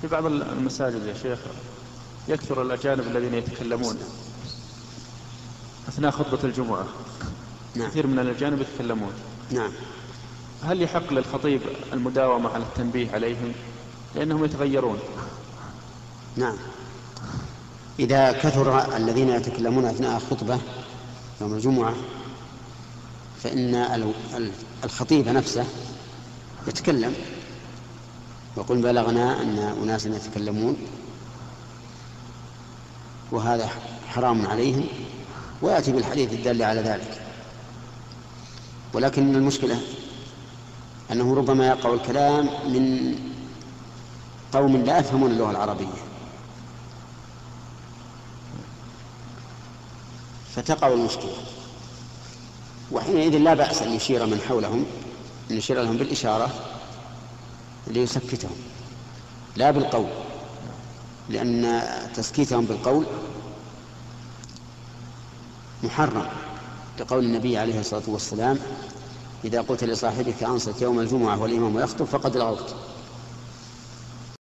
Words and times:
في 0.00 0.06
بعض 0.06 0.26
المساجد 0.26 1.06
يا 1.06 1.14
شيخ 1.22 1.38
يكثر 2.28 2.62
الأجانب 2.62 3.00
الذين 3.00 3.34
يتكلمون 3.34 3.96
أثناء 5.88 6.10
خطبة 6.10 6.38
الجمعة. 6.44 6.86
نعم. 7.76 7.88
كثير 7.90 8.06
من 8.06 8.18
الأجانب 8.18 8.60
يتكلمون. 8.60 9.12
نعم. 9.50 9.72
هل 10.62 10.82
يحق 10.82 11.12
للخطيب 11.12 11.60
المداومة 11.92 12.50
على 12.50 12.62
التنبيه 12.62 13.12
عليهم؟ 13.12 13.52
لأنهم 14.14 14.44
يتغيرون. 14.44 14.98
نعم. 16.36 16.56
إذا 17.98 18.32
كثر 18.32 18.96
الذين 18.96 19.28
يتكلمون 19.28 19.84
أثناء 19.84 20.16
الخطبة 20.16 20.58
يوم 21.40 21.54
الجمعة 21.54 21.94
فإن 23.42 23.74
ال- 23.74 24.12
ال- 24.36 24.52
الخطيب 24.84 25.28
نفسه 25.28 25.66
يتكلم. 26.68 27.14
وقل 28.56 28.82
بلغنا 28.82 29.42
أن 29.42 29.58
أناسا 29.58 30.08
يتكلمون 30.08 30.76
وهذا 33.32 33.68
حرام 34.08 34.46
عليهم 34.46 34.86
ويأتي 35.62 35.92
بالحديث 35.92 36.32
الدال 36.32 36.62
على 36.62 36.80
ذلك. 36.80 37.20
ولكن 38.92 39.36
المشكلة 39.36 39.80
أنه 41.12 41.34
ربما 41.34 41.66
يقع 41.66 41.94
الكلام 41.94 42.44
من 42.46 43.14
قوم 44.52 44.76
لا 44.76 44.98
يفهمون 44.98 45.30
اللغة 45.30 45.50
العربية. 45.50 45.86
فتقع 50.54 50.88
المشكلة. 50.88 51.32
وحينئذ 52.92 53.38
لا 53.38 53.54
بأس 53.54 53.82
أن 53.82 53.92
يشير 53.92 54.26
من 54.26 54.40
حولهم 54.48 54.84
أن 55.50 55.56
يشير 55.56 55.82
لهم 55.82 55.96
بالإشارة 55.96 56.50
ليسكتهم 57.86 58.56
لا 59.56 59.70
بالقول. 59.70 60.06
لأن 61.28 61.82
تسكيتهم 62.14 62.64
بالقول 62.64 63.06
محرم. 65.82 66.26
لقول 67.00 67.24
النبي 67.24 67.58
عليه 67.58 67.80
الصلاة 67.80 68.02
والسلام 68.06 68.58
إذا 69.44 69.60
قلت 69.60 69.84
لصاحبك 69.84 70.42
أنصت 70.42 70.82
يوم 70.82 71.00
الجمعة 71.00 71.42
والإمام 71.42 71.78
يخطب 71.78 72.04
فقد 72.04 72.36
لغوت 72.36 72.74